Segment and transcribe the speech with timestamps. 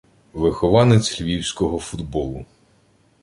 [0.33, 2.45] Вихованець львівського футболу.